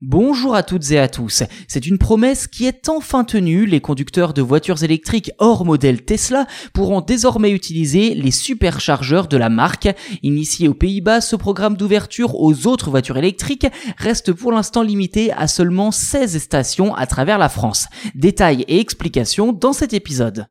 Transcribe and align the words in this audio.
Bonjour 0.00 0.54
à 0.54 0.62
toutes 0.62 0.92
et 0.92 0.98
à 1.00 1.08
tous. 1.08 1.42
C'est 1.66 1.84
une 1.84 1.98
promesse 1.98 2.46
qui 2.46 2.66
est 2.66 2.88
enfin 2.88 3.24
tenue. 3.24 3.66
Les 3.66 3.80
conducteurs 3.80 4.32
de 4.32 4.40
voitures 4.40 4.84
électriques 4.84 5.32
hors 5.38 5.64
modèle 5.64 6.04
Tesla 6.04 6.46
pourront 6.72 7.00
désormais 7.00 7.50
utiliser 7.50 8.14
les 8.14 8.30
superchargeurs 8.30 9.26
de 9.26 9.36
la 9.36 9.48
marque. 9.48 9.88
Initié 10.22 10.68
aux 10.68 10.74
Pays-Bas, 10.74 11.20
ce 11.20 11.34
programme 11.34 11.76
d'ouverture 11.76 12.40
aux 12.40 12.68
autres 12.68 12.90
voitures 12.90 13.16
électriques 13.16 13.66
reste 13.96 14.32
pour 14.32 14.52
l'instant 14.52 14.82
limité 14.82 15.32
à 15.32 15.48
seulement 15.48 15.90
16 15.90 16.38
stations 16.38 16.94
à 16.94 17.06
travers 17.08 17.38
la 17.38 17.48
France. 17.48 17.88
Détails 18.14 18.64
et 18.68 18.78
explications 18.78 19.52
dans 19.52 19.72
cet 19.72 19.94
épisode. 19.94 20.46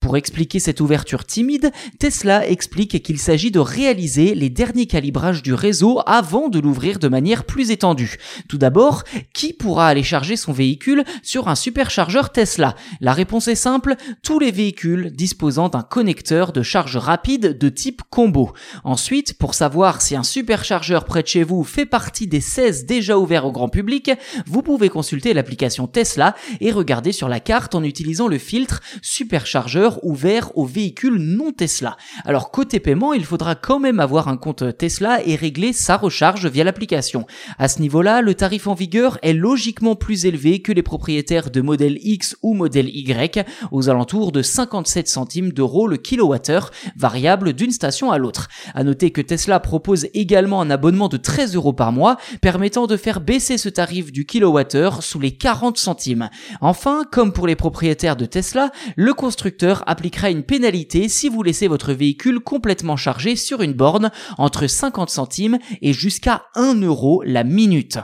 Pour 0.00 0.16
expliquer 0.16 0.60
cette 0.60 0.80
ouverture 0.80 1.26
timide, 1.26 1.72
Tesla 1.98 2.48
explique 2.48 3.02
qu'il 3.02 3.18
s'agit 3.18 3.50
de 3.50 3.58
réaliser 3.58 4.34
les 4.34 4.48
derniers 4.48 4.86
calibrages 4.86 5.42
du 5.42 5.52
réseau 5.52 6.00
avant 6.06 6.48
de 6.48 6.58
l'ouvrir 6.58 6.98
de 6.98 7.06
manière 7.06 7.44
plus 7.44 7.70
étendue. 7.70 8.16
Tout 8.48 8.56
d'abord, 8.56 9.04
qui 9.34 9.52
pourra 9.52 9.88
aller 9.88 10.02
charger 10.02 10.36
son 10.36 10.52
véhicule 10.52 11.04
sur 11.22 11.48
un 11.48 11.54
superchargeur 11.54 12.32
Tesla? 12.32 12.76
La 13.02 13.12
réponse 13.12 13.46
est 13.48 13.54
simple, 13.54 13.94
tous 14.22 14.38
les 14.38 14.50
véhicules 14.50 15.10
disposant 15.10 15.68
d'un 15.68 15.82
connecteur 15.82 16.52
de 16.52 16.62
charge 16.62 16.96
rapide 16.96 17.58
de 17.58 17.68
type 17.68 18.00
combo. 18.08 18.54
Ensuite, 18.84 19.36
pour 19.36 19.52
savoir 19.52 20.00
si 20.00 20.16
un 20.16 20.22
superchargeur 20.22 21.04
près 21.04 21.22
de 21.22 21.28
chez 21.28 21.44
vous 21.44 21.62
fait 21.62 21.84
partie 21.84 22.26
des 22.26 22.40
16 22.40 22.86
déjà 22.86 23.18
ouverts 23.18 23.44
au 23.44 23.52
grand 23.52 23.68
public, 23.68 24.10
vous 24.46 24.62
pouvez 24.62 24.88
consulter 24.88 25.34
l'application 25.34 25.86
Tesla 25.86 26.34
et 26.62 26.72
regarder 26.72 27.12
sur 27.12 27.28
la 27.28 27.38
carte 27.38 27.74
en 27.74 27.84
utilisant 27.84 28.28
le 28.28 28.38
filtre 28.38 28.80
superchargeur 29.02 29.89
ouvert 30.02 30.56
aux 30.56 30.66
véhicules 30.66 31.18
non 31.18 31.52
Tesla. 31.52 31.96
Alors 32.24 32.50
côté 32.50 32.80
paiement, 32.80 33.12
il 33.12 33.24
faudra 33.24 33.54
quand 33.54 33.80
même 33.80 34.00
avoir 34.00 34.28
un 34.28 34.36
compte 34.36 34.76
Tesla 34.76 35.20
et 35.26 35.36
régler 35.36 35.72
sa 35.72 35.96
recharge 35.96 36.46
via 36.46 36.64
l'application. 36.64 37.26
À 37.58 37.68
ce 37.68 37.80
niveau-là, 37.80 38.22
le 38.22 38.34
tarif 38.34 38.66
en 38.66 38.74
vigueur 38.74 39.18
est 39.22 39.32
logiquement 39.32 39.96
plus 39.96 40.26
élevé 40.26 40.62
que 40.62 40.72
les 40.72 40.82
propriétaires 40.82 41.50
de 41.50 41.60
modèle 41.60 41.98
X 42.02 42.36
ou 42.42 42.54
modèle 42.54 42.88
Y, 42.88 43.46
aux 43.70 43.88
alentours 43.88 44.32
de 44.32 44.42
57 44.42 45.08
centimes 45.08 45.52
d'euros 45.52 45.86
le 45.86 45.96
kilowattheure, 45.96 46.70
variable 46.96 47.52
d'une 47.52 47.70
station 47.70 48.10
à 48.10 48.18
l'autre. 48.18 48.48
À 48.74 48.84
noter 48.84 49.10
que 49.10 49.20
Tesla 49.20 49.60
propose 49.60 50.08
également 50.14 50.60
un 50.60 50.70
abonnement 50.70 51.08
de 51.08 51.16
13 51.16 51.54
euros 51.54 51.72
par 51.72 51.92
mois, 51.92 52.16
permettant 52.40 52.86
de 52.86 52.96
faire 52.96 53.20
baisser 53.20 53.58
ce 53.58 53.68
tarif 53.68 54.12
du 54.12 54.24
kilowattheure 54.24 55.02
sous 55.02 55.20
les 55.20 55.32
40 55.32 55.78
centimes. 55.78 56.30
Enfin, 56.60 57.04
comme 57.10 57.32
pour 57.32 57.46
les 57.46 57.56
propriétaires 57.56 58.16
de 58.16 58.26
Tesla, 58.26 58.70
le 58.96 59.14
constructeur 59.14 59.79
appliquera 59.86 60.30
une 60.30 60.42
pénalité 60.42 61.08
si 61.08 61.28
vous 61.28 61.42
laissez 61.42 61.68
votre 61.68 61.92
véhicule 61.92 62.40
complètement 62.40 62.96
chargé 62.96 63.36
sur 63.36 63.62
une 63.62 63.72
borne 63.72 64.10
entre 64.38 64.66
50 64.66 65.10
centimes 65.10 65.58
et 65.82 65.92
jusqu'à 65.92 66.44
1 66.54 66.80
euro 66.82 67.22
la 67.24 67.44
minute. 67.44 67.98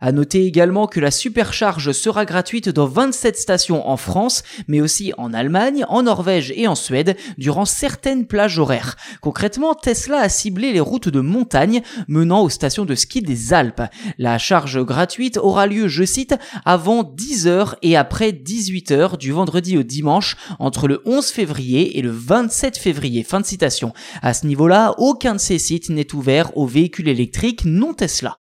À 0.00 0.12
noter 0.12 0.44
également 0.44 0.86
que 0.86 1.00
la 1.00 1.10
supercharge 1.10 1.90
sera 1.90 2.24
gratuite 2.24 2.68
dans 2.68 2.86
27 2.86 3.36
stations 3.36 3.88
en 3.88 3.96
France, 3.96 4.44
mais 4.68 4.80
aussi 4.80 5.12
en 5.18 5.34
Allemagne, 5.34 5.84
en 5.88 6.04
Norvège 6.04 6.52
et 6.54 6.68
en 6.68 6.76
Suède 6.76 7.16
durant 7.36 7.64
certaines 7.64 8.28
plages 8.28 8.60
horaires. 8.60 8.96
Concrètement, 9.22 9.74
Tesla 9.74 10.20
a 10.20 10.28
ciblé 10.28 10.72
les 10.72 10.78
routes 10.78 11.08
de 11.08 11.18
montagne 11.18 11.82
menant 12.06 12.42
aux 12.42 12.48
stations 12.48 12.84
de 12.84 12.94
ski 12.94 13.22
des 13.22 13.52
Alpes. 13.52 13.82
La 14.18 14.38
charge 14.38 14.84
gratuite 14.84 15.36
aura 15.36 15.66
lieu, 15.66 15.88
je 15.88 16.04
cite, 16.04 16.36
avant 16.64 17.02
10h 17.02 17.74
et 17.82 17.96
après 17.96 18.30
18h 18.30 19.18
du 19.18 19.32
vendredi 19.32 19.76
au 19.76 19.82
dimanche 19.82 20.36
entre 20.60 20.86
le 20.86 21.02
11 21.06 21.26
février 21.26 21.98
et 21.98 22.02
le 22.02 22.12
27 22.12 22.78
février. 22.78 23.24
Fin 23.24 23.40
de 23.40 23.46
citation. 23.46 23.92
À 24.22 24.32
ce 24.32 24.46
niveau-là, 24.46 24.94
aucun 24.98 25.34
de 25.34 25.40
ces 25.40 25.58
sites 25.58 25.90
n'est 25.90 26.14
ouvert 26.14 26.56
aux 26.56 26.66
véhicules 26.66 27.08
électriques 27.08 27.64
non 27.64 27.94
Tesla. 27.94 28.37